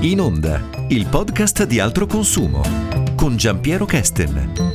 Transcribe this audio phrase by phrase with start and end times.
[0.00, 2.60] In Onda, il podcast di altro consumo
[3.16, 4.74] con Giampiero Kesten.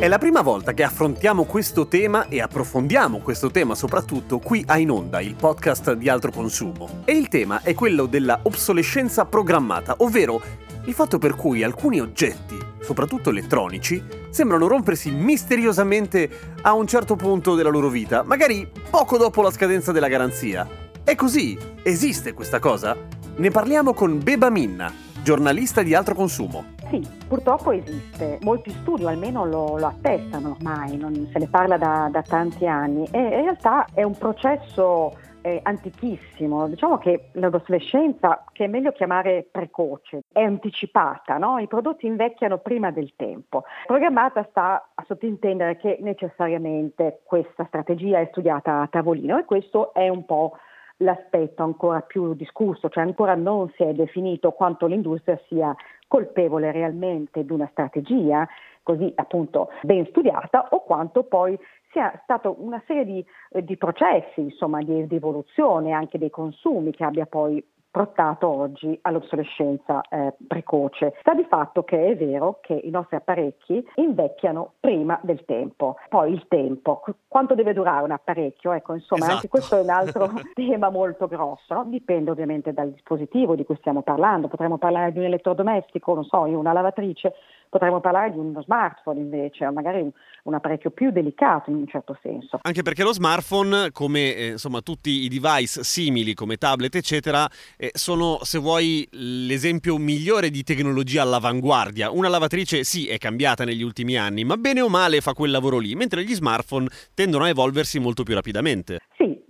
[0.00, 4.76] È la prima volta che affrontiamo questo tema e approfondiamo questo tema soprattutto qui a
[4.78, 7.02] In Onda, il podcast di altro consumo.
[7.04, 10.42] E il tema è quello della obsolescenza programmata, ovvero
[10.84, 16.28] il fatto per cui alcuni oggetti, soprattutto elettronici, sembrano rompersi misteriosamente
[16.62, 20.83] a un certo punto della loro vita, magari poco dopo la scadenza della garanzia.
[21.04, 21.54] È così?
[21.82, 22.96] Esiste questa cosa?
[23.36, 24.90] Ne parliamo con Beba Minna,
[25.22, 26.64] giornalista di altro consumo.
[26.88, 28.38] Sì, purtroppo esiste.
[28.40, 33.06] Molti studi almeno lo, lo attestano ormai, non se ne parla da, da, tanti anni
[33.12, 36.68] e in realtà è un processo eh, antichissimo.
[36.68, 41.58] Diciamo che l'adolescenza, che è meglio chiamare precoce, è anticipata, no?
[41.58, 43.64] i prodotti invecchiano prima del tempo.
[43.84, 50.08] Programmata sta a sottintendere che necessariamente questa strategia è studiata a tavolino e questo è
[50.08, 50.56] un po'
[50.98, 55.74] l'aspetto ancora più discusso, cioè ancora non si è definito quanto l'industria sia
[56.06, 58.46] colpevole realmente di una strategia
[58.82, 61.58] così appunto ben studiata o quanto poi
[61.90, 66.90] sia stata una serie di, eh, di processi, insomma, di, di evoluzione anche dei consumi
[66.90, 67.64] che abbia poi
[67.94, 71.14] portato oggi all'obsolescenza eh, precoce.
[71.20, 75.98] Sta di fatto che è vero che i nostri apparecchi invecchiano prima del tempo.
[76.08, 78.72] Poi il tempo, quanto deve durare un apparecchio?
[78.72, 79.34] Ecco, insomma, esatto.
[79.36, 81.72] anche questo è un altro tema molto grosso.
[81.72, 81.84] No?
[81.84, 84.48] Dipende ovviamente dal dispositivo di cui stiamo parlando.
[84.48, 87.34] Potremmo parlare di un elettrodomestico, non so, una lavatrice
[87.74, 90.12] Potremmo parlare di uno smartphone invece, o magari un,
[90.44, 92.60] un, apparecchio più delicato in un certo senso.
[92.62, 97.90] Anche perché lo smartphone, come eh, insomma tutti i device simili come tablet, eccetera, eh,
[97.94, 102.12] sono, se vuoi, l'esempio migliore di tecnologia all'avanguardia.
[102.12, 105.78] Una lavatrice sì è cambiata negli ultimi anni, ma bene o male fa quel lavoro
[105.78, 109.00] lì, mentre gli smartphone tendono a evolversi molto più rapidamente.
[109.16, 109.43] Sì,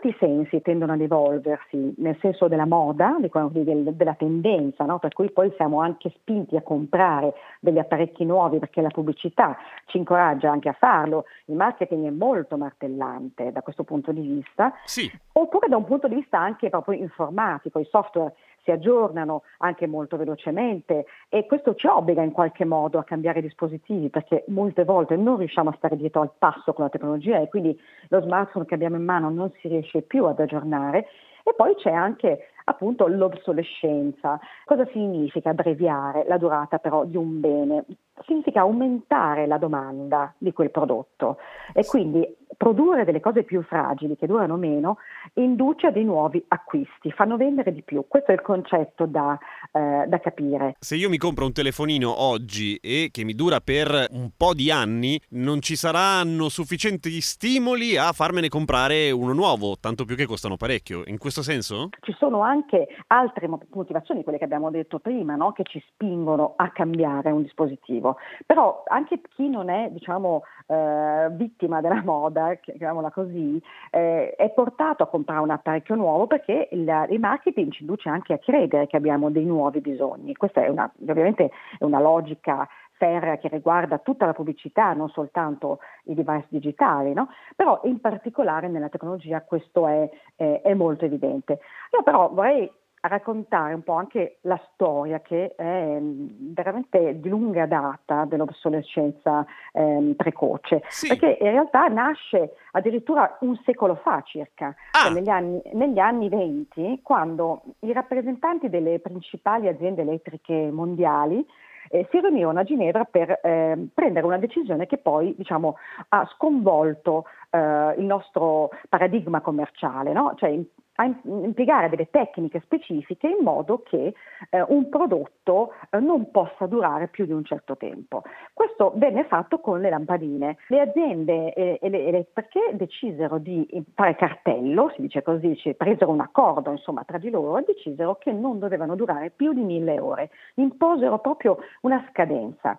[0.00, 4.98] tanti sensi tendono ad evolversi, nel senso della moda, della tendenza, no?
[4.98, 9.56] per cui poi siamo anche spinti a comprare degli apparecchi nuovi perché la pubblicità
[9.86, 14.72] ci incoraggia anche a farlo, il marketing è molto martellante da questo punto di vista,
[14.84, 15.10] sì.
[15.32, 18.34] oppure da un punto di vista anche proprio informatico, i software
[18.70, 24.44] aggiornano anche molto velocemente e questo ci obbliga in qualche modo a cambiare dispositivi perché
[24.48, 27.78] molte volte non riusciamo a stare dietro al passo con la tecnologia e quindi
[28.08, 31.06] lo smartphone che abbiamo in mano non si riesce più ad aggiornare
[31.42, 34.38] e poi c'è anche appunto l'obsolescenza.
[34.64, 37.84] Cosa significa abbreviare la durata però di un bene?
[38.26, 41.38] Significa aumentare la domanda di quel prodotto
[41.72, 44.98] e quindi produrre delle cose più fragili che durano meno
[45.34, 48.04] induce a dei nuovi acquisti, fanno vendere di più.
[48.06, 49.38] Questo è il concetto da,
[49.72, 50.74] eh, da capire.
[50.78, 54.70] Se io mi compro un telefonino oggi e che mi dura per un po' di
[54.70, 60.56] anni, non ci saranno sufficienti stimoli a farmene comprare uno nuovo, tanto più che costano
[60.56, 61.02] parecchio.
[61.06, 61.88] In questo senso?
[62.00, 65.52] Ci sono anche altre motivazioni, quelle che abbiamo detto prima, no?
[65.52, 68.09] che ci spingono a cambiare un dispositivo.
[68.46, 73.60] Però anche chi non è, diciamo, eh, vittima della moda, chiamiamola così,
[73.90, 78.32] eh, è portato a comprare un apparecchio nuovo perché il, il, marketing ci induce anche
[78.32, 80.34] a credere che abbiamo dei nuovi bisogni.
[80.34, 82.68] Questa è una, ovviamente è una logica
[83.00, 87.28] che riguarda tutta la pubblicità, non soltanto i device digitali, no?
[87.56, 90.06] però in particolare nella tecnologia questo è,
[90.36, 91.60] è, è molto evidente.
[91.92, 97.28] Io però vorrei a raccontare un po' anche la storia che è mm, veramente di
[97.28, 101.08] lunga data dell'obsolescenza ehm, precoce, sì.
[101.08, 105.04] perché in realtà nasce addirittura un secolo fa circa, ah.
[105.04, 111.44] cioè negli, anni, negli anni 20, quando i rappresentanti delle principali aziende elettriche mondiali
[111.92, 115.76] eh, si riunirono a Ginevra per eh, prendere una decisione che poi diciamo,
[116.10, 120.34] ha sconvolto eh, il nostro paradigma commerciale, no?
[120.36, 120.58] cioè
[121.00, 124.14] a impiegare delle tecniche specifiche in modo che
[124.50, 128.22] eh, un prodotto eh, non possa durare più di un certo tempo.
[128.52, 130.58] Questo venne fatto con le lampadine.
[130.68, 136.70] Le aziende eh, elettriche decisero di fare cartello, si dice così, cioè presero un accordo
[136.70, 140.30] insomma, tra di loro e decisero che non dovevano durare più di mille ore.
[140.56, 142.78] Imposero proprio una scadenza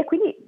[0.00, 0.47] e quindi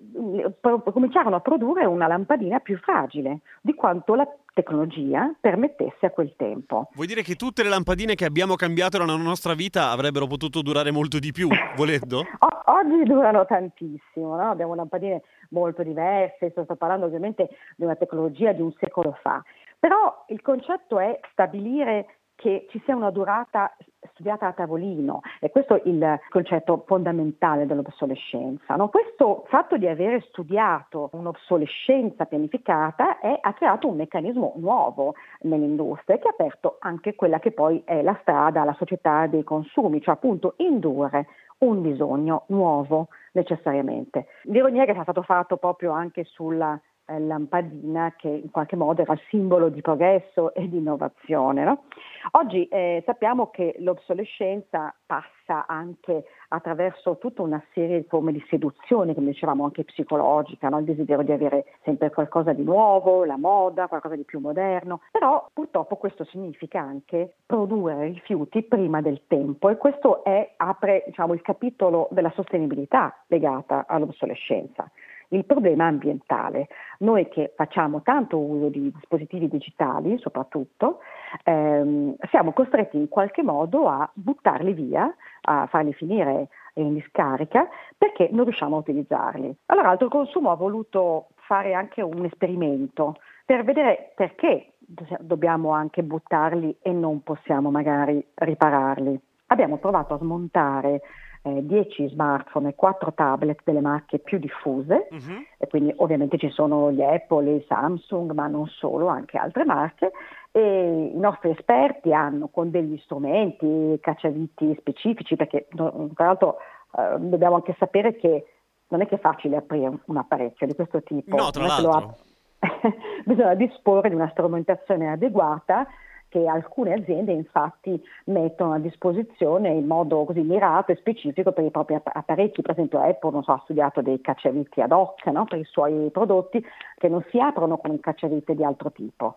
[0.92, 6.88] cominciarono a produrre una lampadina più fragile di quanto la tecnologia permettesse a quel tempo.
[6.94, 10.90] Vuoi dire che tutte le lampadine che abbiamo cambiato nella nostra vita avrebbero potuto durare
[10.90, 12.24] molto di più, volendo?
[12.66, 14.50] oggi durano tantissimo, no?
[14.50, 19.42] abbiamo lampadine molto diverse, sto parlando ovviamente di una tecnologia di un secolo fa,
[19.78, 23.76] però il concetto è stabilire che ci sia una durata
[24.12, 28.76] studiata a tavolino e questo è il concetto fondamentale dell'obsolescenza.
[28.76, 28.88] No?
[28.88, 36.28] Questo fatto di avere studiato un'obsolescenza pianificata è, ha creato un meccanismo nuovo nell'industria che
[36.28, 40.54] ha aperto anche quella che poi è la strada alla società dei consumi, cioè appunto
[40.58, 41.26] indurre
[41.58, 44.26] un bisogno nuovo necessariamente.
[44.44, 46.80] L'ironia che è stato fatto proprio anche sulla
[47.18, 51.64] lampadina che in qualche modo era simbolo di progresso e di innovazione.
[51.64, 51.84] No?
[52.32, 59.14] Oggi eh, sappiamo che l'obsolescenza passa anche attraverso tutta una serie di forme di seduzione,
[59.14, 60.78] come dicevamo anche psicologica, no?
[60.78, 65.48] il desiderio di avere sempre qualcosa di nuovo, la moda, qualcosa di più moderno, però
[65.52, 71.42] purtroppo questo significa anche produrre rifiuti prima del tempo e questo è, apre diciamo, il
[71.42, 74.90] capitolo della sostenibilità legata all'obsolescenza
[75.30, 76.68] il problema ambientale.
[76.98, 81.00] Noi che facciamo tanto uso di dispositivi digitali, soprattutto,
[81.44, 85.12] ehm, siamo costretti in qualche modo a buttarli via,
[85.42, 89.56] a farli finire in discarica, perché non riusciamo a utilizzarli.
[89.66, 94.74] Allora, Alto Consumo ha voluto fare anche un esperimento per vedere perché
[95.20, 99.20] dobbiamo anche buttarli e non possiamo magari ripararli.
[99.46, 101.00] Abbiamo provato a smontare
[101.42, 105.44] eh, 10 smartphone e 4 tablet delle marche più diffuse, uh-huh.
[105.58, 110.12] e quindi ovviamente ci sono gli Apple, i Samsung, ma non solo, anche altre marche,
[110.52, 116.56] e i nostri esperti hanno con degli strumenti, cacciaviti specifici, perché tra l'altro
[116.96, 118.46] eh, dobbiamo anche sapere che
[118.88, 121.36] non è che è facile aprire un apparecchio di questo tipo.
[121.36, 122.16] No, tra l'altro.
[123.24, 125.86] Bisogna disporre di una strumentazione adeguata
[126.30, 131.70] che alcune aziende infatti mettono a disposizione in modo così mirato e specifico per i
[131.70, 135.44] propri apparecchi, per esempio Apple so, ha studiato dei cacciaviti ad hoc no?
[135.44, 136.64] per i suoi prodotti
[136.96, 139.34] che non si aprono con un cacciavite di altro tipo.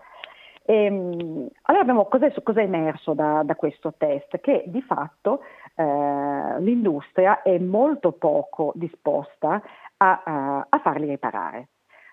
[0.65, 4.39] E, ehm, allora abbiamo, cos'è, cos'è emerso da, da, questo test?
[4.39, 5.41] Che di fatto
[5.75, 9.61] eh, l'industria è molto poco disposta
[9.97, 11.69] a, a, a farli riparare,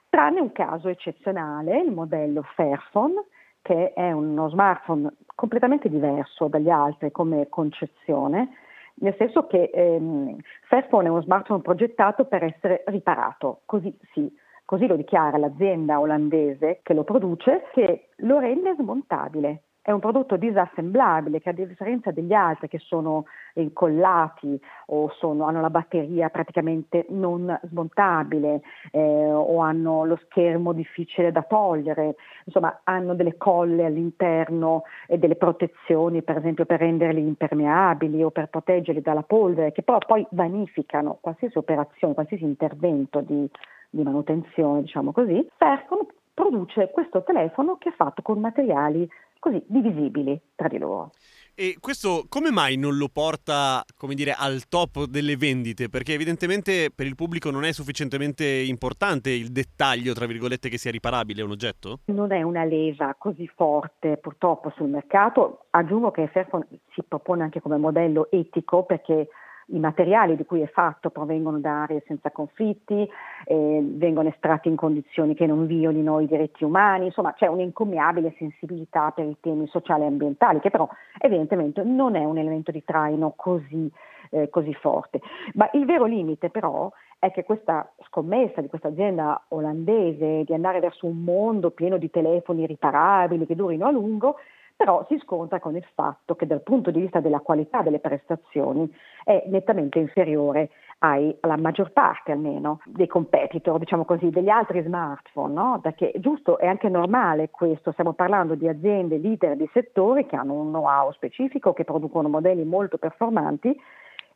[0.09, 3.23] tranne un caso eccezionale, il modello Fairphone,
[3.63, 8.51] che è uno smartphone completamente diverso dagli altri come concezione,
[8.95, 10.37] nel senso che ehm,
[10.69, 14.31] Fairphone è uno smartphone progettato per essere riparato, così sì,
[14.65, 20.37] così lo dichiara l'azienda olandese che lo produce, che lo rende smontabile è un prodotto
[20.37, 23.25] disassemblabile che a differenza degli altri che sono
[23.55, 28.61] incollati o sono, hanno la batteria praticamente non smontabile
[28.93, 35.37] eh, o hanno lo schermo difficile da togliere, insomma hanno delle colle all'interno e delle
[35.37, 41.19] protezioni per esempio per renderli impermeabili o per proteggerli dalla polvere che però poi vanificano
[41.21, 43.49] qualsiasi operazione, qualsiasi intervento di,
[43.89, 49.09] di manutenzione diciamo così, Fairphone produce questo telefono che è fatto con materiali
[49.41, 51.11] così divisibili tra di loro.
[51.55, 55.89] E questo come mai non lo porta, come dire, al top delle vendite?
[55.89, 60.91] Perché evidentemente per il pubblico non è sufficientemente importante il dettaglio, tra virgolette, che sia
[60.91, 62.01] riparabile un oggetto?
[62.07, 65.67] Non è una leva così forte purtroppo sul mercato.
[65.71, 69.29] Aggiungo che Fairphone si propone anche come modello etico perché
[69.67, 73.09] i materiali di cui è fatto provengono da aree senza conflitti,
[73.45, 79.11] eh, vengono estratti in condizioni che non violino i diritti umani, insomma c'è un'incommiabile sensibilità
[79.11, 83.33] per i temi sociali e ambientali che però evidentemente non è un elemento di traino
[83.37, 83.91] così,
[84.31, 85.21] eh, così forte.
[85.55, 90.81] Ma il vero limite però è che questa scommessa di questa azienda olandese di andare
[90.81, 94.37] verso un mondo pieno di telefoni riparabili che durino a lungo
[94.81, 98.91] però si scontra con il fatto che dal punto di vista della qualità delle prestazioni
[99.25, 100.71] è nettamente inferiore
[101.01, 105.81] ai, alla maggior parte almeno dei competitor, diciamo così, degli altri smartphone, no?
[105.83, 110.55] perché giusto è anche normale questo, stiamo parlando di aziende leader di settori che hanno
[110.55, 113.79] un know-how specifico, che producono modelli molto performanti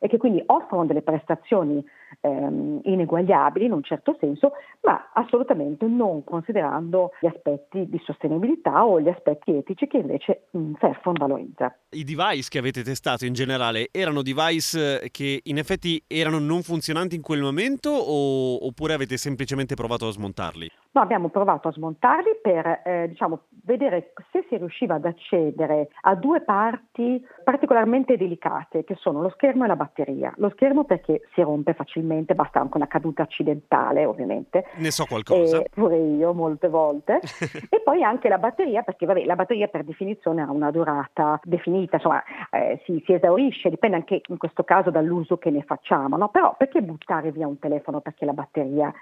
[0.05, 1.83] e che quindi offrono delle prestazioni
[2.21, 9.01] ehm, ineguagliabili in un certo senso, ma assolutamente non considerando gli aspetti di sostenibilità o
[9.01, 11.75] gli aspetti etici che invece mh, Fairphone valorizza.
[11.89, 16.61] I device che avete testato in generale erano device eh, che in effetti erano non
[16.61, 20.69] funzionanti in quel momento o, oppure avete semplicemente provato a smontarli?
[20.95, 26.15] No, abbiamo provato a smontarli per eh, diciamo, vedere se si riusciva ad accedere a
[26.15, 30.33] due parti particolarmente delicate che sono lo schermo e la batteria.
[30.37, 34.65] Lo schermo perché si rompe facilmente facilmente, basta anche una caduta accidentale ovviamente.
[34.75, 35.59] Ne so qualcosa.
[35.59, 37.19] Eh, pure io molte volte.
[37.69, 41.95] e poi anche la batteria, perché vabbè, la batteria per definizione ha una durata definita,
[41.95, 46.29] insomma eh, si, si, esaurisce, dipende anche in questo caso dall'uso che ne facciamo, no?
[46.29, 48.93] però perché buttare via un telefono perché la batteria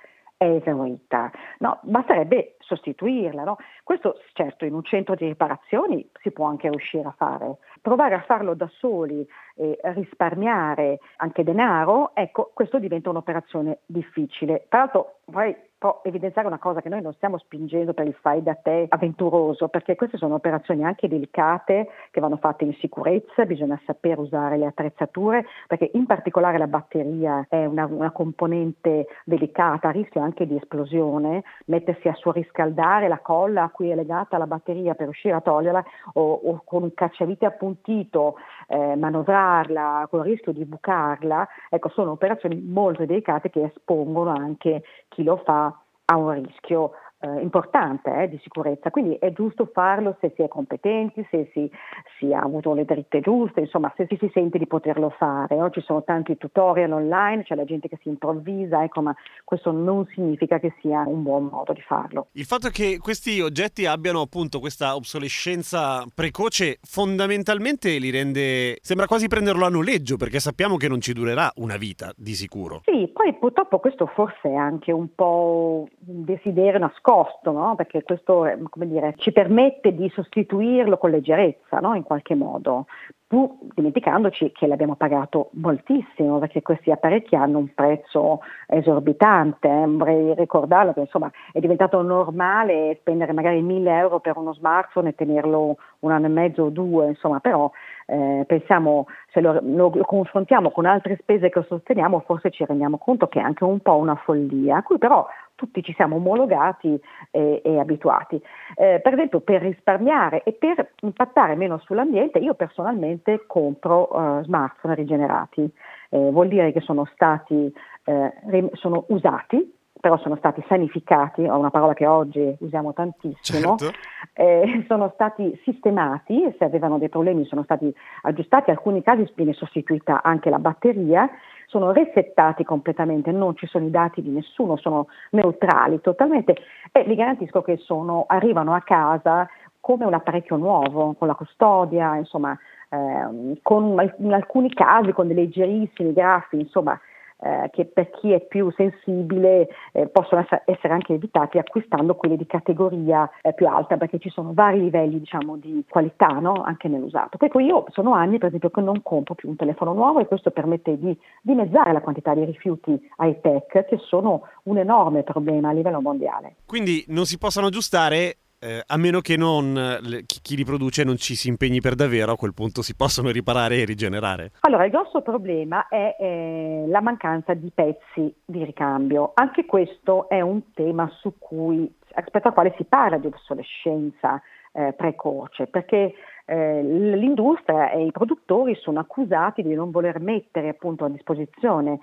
[0.44, 1.32] è esaurita?
[1.60, 3.44] No, basterebbe sostituirla.
[3.44, 3.58] No?
[3.84, 7.58] Questo certo in un centro di riparazioni si può anche riuscire a fare.
[7.82, 14.66] Provare a farlo da soli e risparmiare anche denaro, ecco, questo diventa un'operazione difficile.
[14.68, 15.56] Tra l'altro vorrei
[16.04, 19.96] evidenziare una cosa che noi non stiamo spingendo per il fai da te avventuroso, perché
[19.96, 25.46] queste sono operazioni anche delicate che vanno fatte in sicurezza, bisogna sapere usare le attrezzature,
[25.68, 31.44] perché in particolare la batteria è una, una componente delicata, a rischio anche di esplosione,
[31.66, 32.14] mettersi a
[32.54, 35.84] surriscaldare la colla a cui è legata la batteria per riuscire a toglierla
[36.14, 38.36] o, o con un cacciavite appuntito
[38.68, 44.84] eh, manovrarla con il rischio di bucarla, ecco sono operazioni molto delicate che espongono anche
[45.10, 46.92] chi lo fa a un rischio
[47.24, 51.72] eh, importante eh, di sicurezza, quindi è giusto farlo se si è competenti, se si,
[52.20, 55.56] si, ha avuto le dritte giuste, insomma se si, si sente di poterlo fare.
[55.56, 55.70] No?
[55.70, 59.16] Ci sono tanti tutorial online, c'è la gente che si improvvisa, ecco, ma
[59.46, 62.28] questo non significa che sia un buon modo di farlo.
[62.34, 69.30] Il fatto che questi oggetti abbiano appunto questa obsolescenza precoce fondamentalmente li rende, sembra quasi
[69.30, 72.82] prenderlo a noleggio perché sappiamo che non ci durerà una vita di sicuro.
[72.84, 77.76] Sì, poi purtroppo questo forse è anche un po' un desiderio nascosto costo, no?
[77.76, 78.44] perché questo
[78.74, 81.94] dire, ci permette di sostituirlo con leggerezza no?
[81.94, 82.88] in qualche modo,
[83.28, 89.68] pur dimenticandoci che l'abbiamo pagato moltissimo, perché questi apparecchi hanno un prezzo esorbitante.
[89.68, 89.86] Eh.
[89.86, 95.16] Vorrei ricordarlo che insomma, è diventato normale spendere magari 1000 euro per uno smartphone e
[95.16, 97.70] tenerlo un anno e mezzo o due, insomma, però
[98.08, 103.28] eh, pensiamo, se lo, lo, confrontiamo con altre spese che sosteniamo, forse ci rendiamo conto
[103.28, 105.26] che è anche un po' una follia, a cui però
[105.56, 107.00] tutti ci siamo omologati
[107.32, 108.42] e, e abituati.
[108.76, 114.96] Eh, per esempio per risparmiare e per impattare meno sull'ambiente io personalmente compro uh, smartphone
[114.96, 115.70] rigenerati,
[116.10, 117.74] eh, vuol dire che sono stati
[118.06, 123.98] eh, sono usati però sono stati sanificati, è una parola che oggi usiamo tantissimo, certo.
[124.34, 129.54] Eh, sono stati sistemati, se avevano dei problemi sono stati aggiustati, in alcuni casi viene
[129.54, 131.30] sostituita anche la batteria,
[131.68, 136.56] sono resettati completamente, non ci sono i dati di nessuno, sono neutrali totalmente
[136.92, 139.50] e vi garantisco che sono, arrivano a casa
[139.80, 142.58] come un apparecchio nuovo, con la custodia, insomma,
[142.90, 146.98] eh, con, in alcuni casi con dei leggerissimi graffi, insomma,
[147.44, 152.46] eh, che per chi è più sensibile eh, possono essere anche evitati acquistando quelli di
[152.46, 156.64] categoria eh, più alta perché ci sono vari livelli diciamo, di qualità no?
[156.64, 157.38] anche nell'usato.
[157.38, 160.52] Poi io sono anni per esempio che non compro più un telefono nuovo e questo
[160.52, 165.74] permette di dimezzare la quantità di rifiuti high tech che sono un enorme problema a
[165.74, 166.56] livello mondiale.
[166.66, 171.18] Quindi non si possono aggiustare eh, a meno che non, chi, chi, li produce non
[171.18, 174.52] ci si impegni per davvero, a quel punto si possono riparare e rigenerare.
[174.62, 179.32] Allora, il grosso problema è eh, la mancanza di pezzi di ricambio.
[179.34, 184.42] Anche questo è un tema cui, rispetto al quale si parla di obsolescenza
[184.72, 186.14] eh, precoce, perché
[186.46, 192.00] eh, l'industria e i produttori sono accusati di non voler mettere appunto a disposizione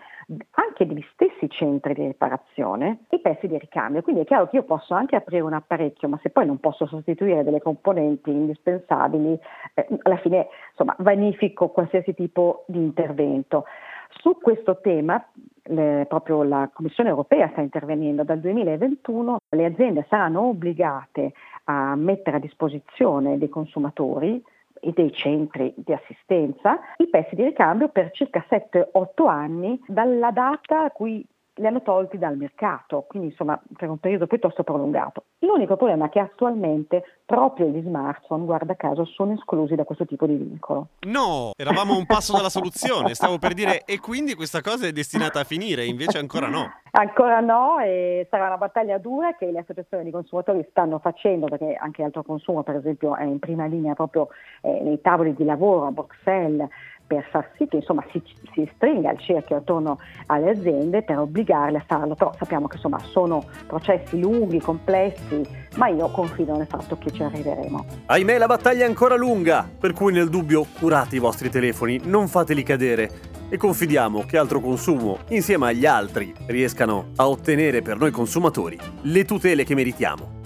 [0.52, 4.02] anche degli stessi centri di riparazione i pezzi di ricambio.
[4.02, 6.86] Quindi è chiaro che io posso anche aprire un apparecchio, ma se poi non posso
[6.86, 9.38] sostituire delle componenti indispensabili,
[9.74, 13.64] eh, alla fine insomma vanifico qualsiasi tipo di intervento.
[14.08, 15.22] Su questo tema
[15.70, 18.24] le, proprio la Commissione europea sta intervenendo.
[18.24, 21.32] Dal 2021 le aziende saranno obbligate
[21.64, 24.42] a mettere a disposizione dei consumatori
[24.80, 30.84] e dei centri di assistenza i pezzi di ricambio per circa 7-8 anni dalla data
[30.84, 31.24] a cui
[31.60, 35.24] li hanno tolti dal mercato, quindi insomma per un periodo piuttosto prolungato.
[35.40, 40.26] L'unico problema è che attualmente proprio gli smartphone, guarda caso, sono esclusi da questo tipo
[40.26, 40.88] di vincolo.
[41.06, 45.40] No, eravamo un passo dalla soluzione, stavo per dire e quindi questa cosa è destinata
[45.40, 46.68] a finire, invece ancora no.
[46.92, 51.74] Ancora no e sarà una battaglia dura che le associazioni di consumatori stanno facendo perché
[51.74, 54.28] anche Altro Consumo per esempio è in prima linea proprio
[54.62, 56.68] eh, nei tavoli di lavoro a Bruxelles
[57.10, 61.78] per far sì che insomma, si, si, stringa il cerchio attorno alle aziende per obbligarle
[61.78, 65.42] a farlo, però sappiamo che insomma, sono processi lunghi, complessi,
[65.74, 67.84] ma io confido nel fatto che ci arriveremo.
[68.06, 72.28] Ahimè la battaglia è ancora lunga, per cui nel dubbio curate i vostri telefoni, non
[72.28, 73.10] fateli cadere
[73.48, 79.24] e confidiamo che altro consumo, insieme agli altri, riescano a ottenere per noi consumatori le
[79.24, 80.38] tutele che meritiamo.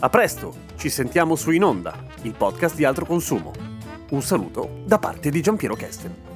[0.00, 3.69] A presto, ci sentiamo su In Onda, il podcast di altro consumo.
[4.10, 6.29] Un saluto da parte di Giampiero Kesten.